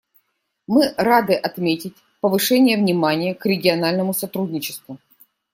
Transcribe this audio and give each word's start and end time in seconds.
Мы 0.65 0.95
рады 0.97 1.35
отметить 1.35 1.95
повышение 2.21 2.75
внимания 2.75 3.35
к 3.35 3.45
региональному 3.45 4.15
сотрудничеству. 4.15 4.97